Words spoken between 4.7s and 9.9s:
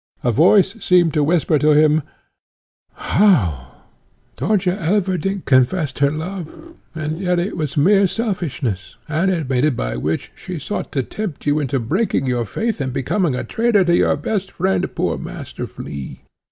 Elverdink confessed her love, and yet it was mere selfishness, animated